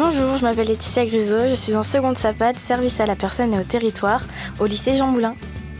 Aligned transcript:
Bonjour, 0.00 0.36
je 0.36 0.44
m'appelle 0.44 0.68
Laetitia 0.68 1.04
Grisot, 1.06 1.48
je 1.48 1.54
suis 1.56 1.74
en 1.74 1.82
seconde 1.82 2.16
SAPAD, 2.16 2.56
service 2.56 3.00
à 3.00 3.06
la 3.06 3.16
personne 3.16 3.52
et 3.52 3.58
au 3.58 3.64
territoire, 3.64 4.22
au 4.60 4.66
lycée 4.66 4.94
Jean 4.94 5.08
Moulin. 5.08 5.34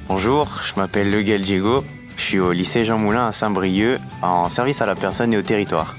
Bonjour, 0.09 0.49
je 0.65 0.75
m'appelle 0.75 1.13
Leguel 1.13 1.43
Diego, 1.43 1.85
je 2.17 2.23
suis 2.23 2.41
au 2.41 2.51
lycée 2.51 2.85
Jean 2.85 2.99
Moulin 2.99 3.29
à 3.29 3.33
Saint-Brieuc, 3.33 4.01
en 4.21 4.49
service 4.49 4.83
à 4.83 4.87
la 4.87 4.97
personne 4.97 5.33
et 5.33 5.39
au 5.39 5.43
territoire. 5.43 5.95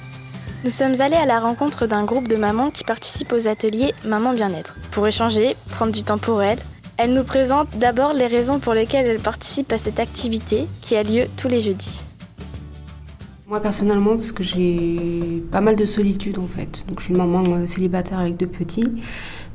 Nous 0.65 0.69
sommes 0.69 0.99
allés 0.99 1.15
à 1.15 1.25
la 1.25 1.39
rencontre 1.39 1.87
d'un 1.87 2.03
groupe 2.03 2.27
de 2.27 2.35
mamans 2.35 2.71
qui 2.71 2.83
participent 2.83 3.31
aux 3.31 3.47
ateliers 3.47 3.93
Maman 4.03 4.33
Bien-être. 4.33 4.75
Pour 4.91 5.07
échanger, 5.07 5.55
prendre 5.71 5.93
du 5.93 6.03
temps 6.03 6.17
pour 6.17 6.43
elles, 6.43 6.59
elles 6.97 7.13
nous 7.13 7.23
présentent 7.23 7.77
d'abord 7.77 8.11
les 8.11 8.27
raisons 8.27 8.59
pour 8.59 8.73
lesquelles 8.73 9.05
elles 9.05 9.21
participent 9.21 9.71
à 9.71 9.77
cette 9.77 10.01
activité 10.01 10.67
qui 10.81 10.97
a 10.97 11.03
lieu 11.03 11.23
tous 11.37 11.47
les 11.47 11.61
jeudis. 11.61 12.08
Moi 13.49 13.59
personnellement, 13.61 14.15
parce 14.15 14.31
que 14.31 14.43
j'ai 14.43 15.41
pas 15.51 15.59
mal 15.59 15.75
de 15.75 15.83
solitude 15.83 16.37
en 16.37 16.45
fait. 16.45 16.83
Donc 16.87 16.99
je 16.99 17.05
suis 17.05 17.13
une 17.13 17.17
maman 17.17 17.43
euh, 17.47 17.65
célibataire 17.65 18.19
avec 18.19 18.37
deux 18.37 18.45
petits. 18.45 18.83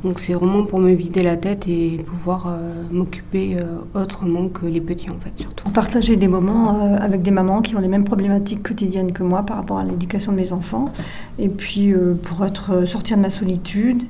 Donc 0.03 0.19
c'est 0.19 0.35
vraiment 0.35 0.65
pour 0.65 0.81
me 0.81 0.91
vider 0.91 1.23
la 1.23 1.37
tête 1.37 1.69
et 1.69 1.99
pouvoir 2.05 2.49
euh, 2.49 2.83
m'occuper 2.91 3.57
euh, 3.57 3.79
autrement 3.95 4.49
que 4.49 4.67
les 4.67 4.81
petits 4.81 5.11
en 5.11 5.21
fait 5.21 5.31
surtout. 5.41 5.71
Partager 5.71 6.17
des 6.17 6.27
moments 6.27 6.97
avec 6.97 7.23
des 7.23 7.31
mamans 7.31 7.63
qui 7.63 7.77
ont 7.77 7.79
les 7.79 7.87
mêmes 7.87 8.03
problématiques 8.03 8.65
quotidiennes 8.65 9.13
que 9.13 9.23
moi 9.23 9.45
par 9.45 9.59
rapport 9.59 9.79
à 9.79 9.85
l'éducation 9.85 10.33
de 10.33 10.39
mes 10.39 10.53
enfants. 10.53 10.93
Et 11.39 11.49
puis 11.49 11.95
pour 12.25 12.45
être 12.45 12.87
sortir 12.87 13.17
de 13.17 13.23
ma 13.23 13.31
solitude, 13.31 14.03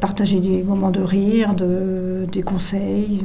partager 0.00 0.40
des 0.40 0.62
moments 0.62 0.90
de 0.90 1.02
rire, 1.02 1.54
de, 1.54 2.26
des 2.32 2.42
conseils, 2.42 3.22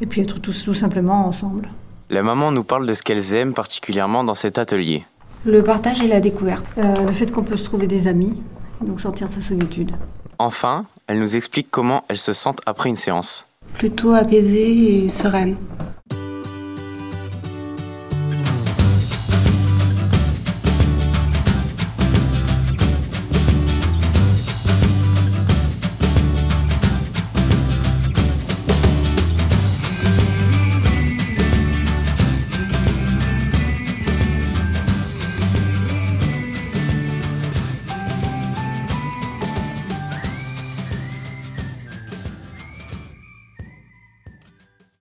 et 0.00 0.06
puis 0.06 0.22
être 0.22 0.40
tous 0.40 0.64
tout 0.64 0.74
simplement 0.74 1.26
ensemble. 1.26 1.68
Les 2.10 2.22
mamans 2.22 2.52
nous 2.52 2.64
parlent 2.64 2.86
de 2.86 2.94
ce 2.94 3.02
qu'elles 3.02 3.34
aiment 3.34 3.54
particulièrement 3.54 4.24
dans 4.24 4.34
cet 4.34 4.58
atelier. 4.58 5.04
Le 5.44 5.62
partage 5.62 6.02
et 6.02 6.08
la 6.08 6.20
découverte. 6.20 6.64
Euh, 6.78 6.94
le 7.06 7.12
fait 7.12 7.30
qu'on 7.32 7.42
peut 7.42 7.56
se 7.56 7.64
trouver 7.64 7.86
des 7.86 8.08
amis, 8.08 8.42
donc 8.80 9.00
sortir 9.00 9.28
de 9.28 9.32
sa 9.32 9.40
solitude. 9.40 9.92
Enfin, 10.38 10.84
elles 11.06 11.18
nous 11.18 11.36
expliquent 11.36 11.70
comment 11.70 12.04
elles 12.08 12.18
se 12.18 12.32
sentent 12.32 12.60
après 12.66 12.88
une 12.88 12.96
séance. 12.96 13.46
Plutôt 13.74 14.12
apaisée 14.12 15.04
et 15.04 15.08
sereine. 15.08 15.56